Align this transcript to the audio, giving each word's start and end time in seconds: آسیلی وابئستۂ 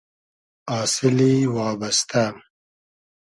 آسیلی 0.79 1.33
وابئستۂ 1.55 2.23